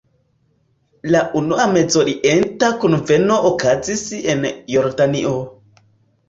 La 1.15 1.19
unua 1.41 1.67
Mezorienta 1.73 2.69
kunveno 2.85 3.37
okazis 3.51 4.03
en 4.35 4.43
Jordanio. 4.79 5.37